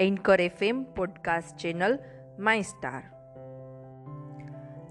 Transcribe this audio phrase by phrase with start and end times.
[0.00, 1.98] Anchor FM podcast channel
[2.38, 3.02] my star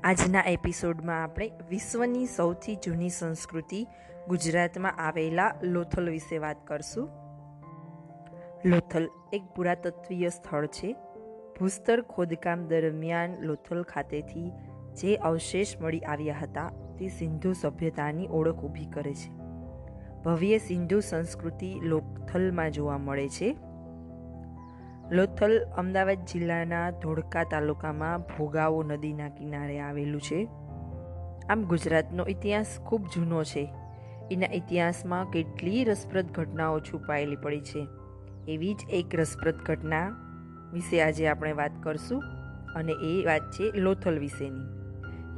[0.03, 3.87] આજના એપિસોડમાં આપણે વિશ્વની સૌથી જૂની સંસ્કૃતિ
[4.27, 7.09] ગુજરાતમાં આવેલા લોથલ વિશે વાત કરશું.
[8.65, 10.95] લોથલ એક પુરાતત્વીય સ્થળ છે.
[11.59, 14.51] ભૂસ્તર ખોદકામ દરમિયાન લોથલ ખાતેથી
[14.93, 19.31] જે અવશેષ મળી આવ્યા હતા તે સિંધુ સભ્યતાની ઓળખ ઊભી કરે છે.
[20.23, 23.57] ભવ્ય સિંધુ સંસ્કૃતિ લોથલમાં જોવા મળે છે.
[25.11, 30.47] લોથલ અમદાવાદ જિલ્લાના ધોળકા તાલુકામાં ભોગાવો નદીના કિનારે આવેલું છે.
[31.49, 33.73] આમ ગુજરાતનો ઇતિહાસ ખૂબ જૂનો છે.
[34.31, 37.87] એના ઇતિહાસમાં કેટલી રસપ્રદ ઘટનાઓ છુપાયેલી પડી છે.
[38.47, 40.07] એવી જ એક રસપ્રદ ઘટના
[40.73, 42.23] વિશે આજે આપણે વાત કરશું
[42.75, 44.67] અને એ વાત છે લોથલ વિશેની.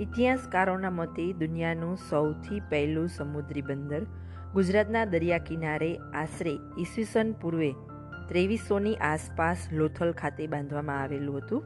[0.03, 4.03] ઇતિહાસકારોના મતે દુનિયાનું સૌથી પહેલું સમુદ્રી બંદર
[4.53, 7.75] ગુજરાતના દરિયા કિનારે આશરે ઈસવીસન પૂર્વે
[8.29, 11.63] ત્રેવીસોની આસપાસ લોથલ ખાતે બાંધવામાં આવેલું હતું.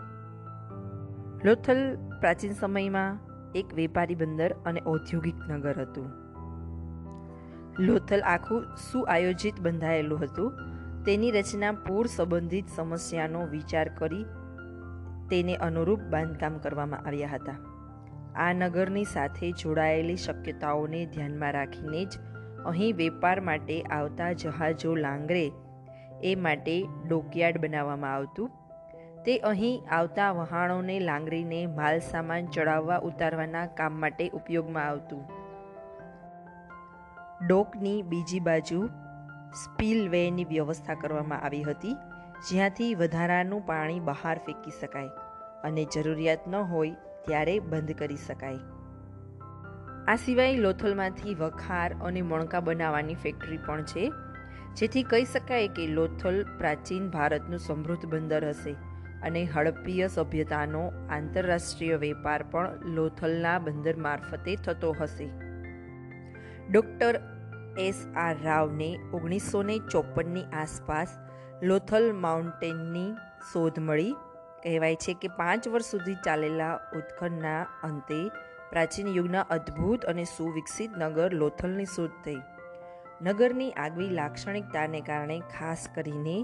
[1.46, 3.18] લોથલ પ્રાચીન સમયમાં
[3.56, 6.08] એક વેપારી બંદર અને ઔદ્યોગિક નગર હતું.
[7.80, 10.52] લોથલ આખું સુઆયોજિત બંધાયેલું હતું.
[11.06, 14.26] તેની રચના પૂર સંબંધિત સમસ્યાનો વિચાર કરી
[15.30, 17.58] તેને અનુરૂપ બાંધકામ કરવામાં આવ્યા હતા.
[18.36, 22.18] આ નગરની સાથે જોડાયેલી શક્યતાઓને ધ્યાનમાં રાખીને જ
[22.66, 25.52] અહીં વેપાર માટે આવતા જહાજો લાંગરે
[26.24, 28.52] એ માટે ડોકયાર્ડ બનાવવામાં આવતું.
[29.26, 35.24] તે અહીં આવતા વહાણોને લાંગરીને માલ સામાન ચડાવવા ઉતારવાના કામ માટે ઉપયોગમાં આવતું.
[37.48, 38.88] ડોકની બીજી બાજુ
[39.54, 41.96] સ્પીલવેની વ્યવસ્થા કરવામાં આવી હતી,
[42.52, 45.08] જ્યાંથી વધારાનું પાણી બહાર ફેંકી શકાય
[45.64, 46.92] અને જરૂરિયાત ન હોય
[47.28, 48.56] ત્યારે બંધ કરી શકાય.
[50.08, 54.12] આ સિવાય લોથલમાંથી વખાર અને મણકા બનાવવાની ફેક્ટરી પણ છે.
[54.78, 58.72] જેથી કહી શકાય કે લોથલ પ્રાચીન ભારતનું સમૃદ્ધ બંદર હશે
[59.24, 65.28] અને હડપ્પીય સભ્યતાનો આંતરરાષ્ટ્રીય વેપાર પણ લોથલના બંદર મારફતે થતો હશે.
[66.72, 67.20] ડૉક્ટર
[67.80, 71.08] એસ આર રાવને ઓગણીસો ને ચોપનની આસપાસ
[71.64, 73.14] લોથલ માઉન્ટેનની
[73.54, 74.16] શોધ મળી.
[74.64, 78.30] કહેવાય છે કે પાંચ વર્ષ સુધી ચાલેલા ઉત્ખનના અંતે
[78.70, 82.36] પ્રાચીન યુગના અદ્ભુત અને સુવિકસિત નગર લોથલની શોધ થઈ.
[83.26, 86.38] નગરની આગવી લાક્ષણિકતાને કારણે ખાસ કરીને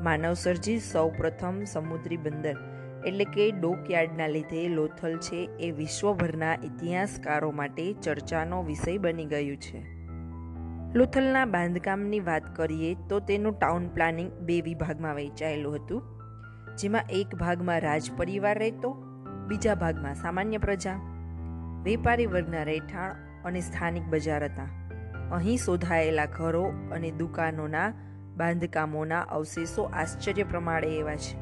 [0.00, 2.58] માનવસર્જી સૌપ્રથમ સમુદ્રી બંદર,
[3.06, 9.80] એટલે કે ડોકયાર્ડના લીધે લોથલ છે એ વિશ્વભરના ઇતિહાસકારો માટે ચર્ચાનો વિષય બની ગયું છે.
[10.94, 16.02] લોથલના બાંધકામની વાત કરીએ તો તેનું ટાઉન પ્લાનિંગ બે વિભાગમાં વહેંચાયેલું હતું,
[16.76, 18.92] જેમાં એક ભાગમાં રાજ પરિવાર રહેતો,
[19.48, 20.96] બીજા ભાગમાં સામાન્ય પ્રજા,
[21.82, 24.70] વેપારી વર્ગના રહેઠાણ અને સ્થાનિક બજાર હતા.
[25.34, 27.92] અહીં શોધાયેલા ઘરો અને દુકાનોના
[28.36, 31.36] બાંધકામોના અવશેષો આશ્ચર્ય પ્રમાણે એવા છે.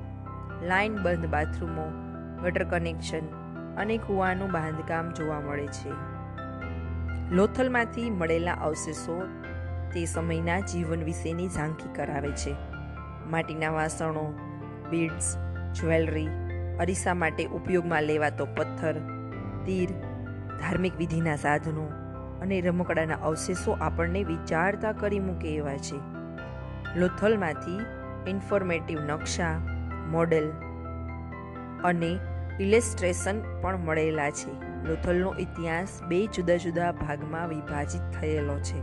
[0.67, 1.85] લાઇન બંધ બાથરૂમો,
[2.43, 3.27] ગટર કનેક્શન
[3.77, 5.91] અને કૂવાનું બાંધકામ જોવા મળે છે.
[7.31, 9.29] લોથલમાંથી મળેલા અવશેષો
[9.93, 12.55] તે સમયના જીવન વિશેની ઝાંખી કરાવે છે.
[13.31, 14.35] માટીના વાસણો
[14.91, 15.37] બીડ્સ
[15.75, 16.29] જ્વેલરી
[16.81, 18.95] અરીસા માટે ઉપયોગમાં લેવાતો પથ્થર,
[19.65, 19.91] તીર,
[20.61, 22.02] ધાર્મિક વિધિના સાધનો
[22.43, 25.99] અને રમકડાના અવશેષો આપણને વિચારતા કરી મૂકે એવા છે.
[26.99, 27.81] લોથલમાંથી
[28.31, 29.59] ઇન્ફોર્મેટિવ નકશા,
[30.11, 30.51] મોડેલ
[31.85, 32.19] અને
[32.61, 34.53] ઇલેસ્ટ્રેશન પણ મળેલા છે.
[34.89, 38.81] લોથલનો ઇતિહાસ બે જુદા જુદા ભાગમાં વિભાજિત થયેલો છે.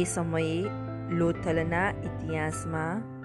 [0.00, 0.66] એ સમયે
[1.10, 3.16] લોથલના ઇતિહાસમાં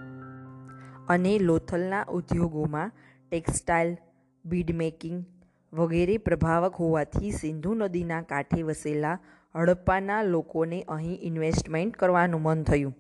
[1.08, 2.92] અને લોથલના ઉદ્યોગોમાં
[3.30, 3.98] ટેક્સટાઇલ
[4.46, 5.26] બીડ મેકિંગ
[5.74, 9.20] વગેરે પ્રભાવક હોવાથી સિંધુ નદીના કાંઠે વસેલા
[9.56, 12.98] હડપ્પાના લોકોને અહીં ઇન્વેસ્ટમેન્ટ કરવાનું મન થયું.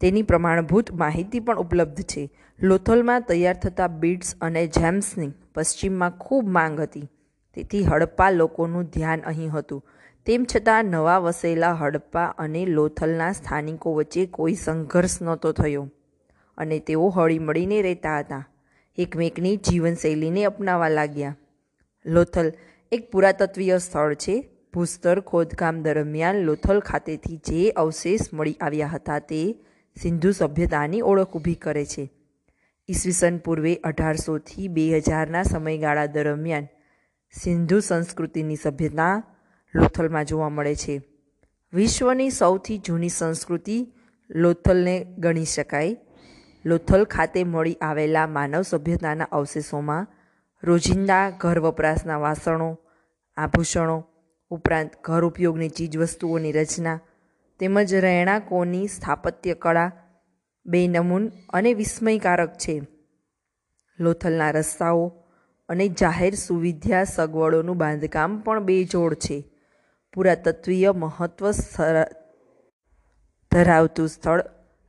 [0.00, 2.30] તેની પ્રમાણભૂત માહિતી પણ ઉપલબ્ધ છે.
[2.62, 7.08] લોથલમાં તૈયાર થતા બીડ્સ અને જેમ્સની પશ્ચિમમાં ખૂબ માંગ હતી.
[7.54, 9.84] તેથી હડપ્પા લોકોનું ધ્યાન અહીં હતું.
[10.26, 15.88] તેમ છતાં નવા વસેલા હડપ્પા અને લોથલના સ્થાનિકો વચ્ચે કોઈ સંઘર્ષ નહોતો થયો
[16.58, 18.44] અને તેઓ હળીમળીને રહેતા હતા.
[18.98, 21.36] એકમેકની જીવનશૈલીને અપનાવવા લાગ્યા.
[22.06, 22.52] લોથલ.
[22.92, 24.50] એક પુરાતત્વીય સ્થળ છે.
[24.74, 29.64] ભૂસ્તર ખોદકામ દરમિયાન લોથલ ખાતેથી જે અવશેષ મળી આવ્યા હતા તે
[30.02, 32.10] સિંધુ સભ્યતાની ઓળખ ઊભી કરે છે.
[32.88, 36.66] ઈસવીસન પૂર્વે અઢારસોથી બે હજારના સમયગાળા દરમિયાન
[37.32, 39.22] સિંધુ સંસ્કૃતિની સભ્યતા
[39.74, 41.02] લોથલમાં જોવા મળે છે.
[41.72, 43.92] વિશ્વની સૌથી જૂની સંસ્કૃતિ
[44.30, 45.96] લોથલને ગણી શકાય.
[46.64, 50.06] લોથલ ખાતે મળી આવેલા માનવ સભ્યતાના અવશેષોમાં
[50.62, 52.78] રોજિંદા ઘર વપરાશના વાસણો,
[53.36, 54.04] આભૂષણો,
[54.50, 57.00] ઉપરાંત ઘર ઉપયોગની ચીજવસ્તુઓની રચના,
[57.58, 59.92] તેમજ રહેણાંકોની સ્થાપત્ય કળા
[60.66, 62.82] બેનમૂન અને વિસ્મયકારક છે.
[64.00, 65.12] લોથલના રસ્તાઓ
[65.68, 69.44] અને જાહેર સુવિધા સગવડોનું બાંધકામ પણ બેજોડ છે.
[70.12, 71.50] પુરાતત્વીય મહત્વ
[73.50, 74.44] ધરાવતું સ્થળ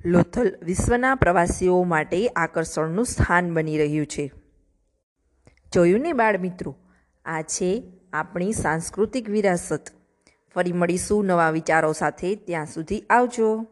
[0.05, 4.40] લોથલ વિશ્વના પ્રવાસીઓ માટે આકર્ષણનું સ્થાન બની રહ્યું છે.
[5.73, 6.75] જોયું ને બાળ મિત્રો
[7.25, 9.81] આ છે આપણી સાંસ્કૃતિક વિરાસત.
[10.55, 12.35] ફરી મળીશું નવા વિચારો સાથે.
[12.35, 13.67] ત્યાં સુધી આવજો.